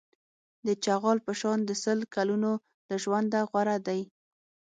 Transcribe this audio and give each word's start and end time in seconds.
د 0.65 0.67
چغال 0.83 1.17
په 1.25 1.31
شان 1.39 1.59
د 1.65 1.71
سل 1.83 1.99
کلونو 2.15 2.51
له 2.89 2.95
ژونده 3.03 3.39
غوره 3.49 3.77
دی. 3.87 4.01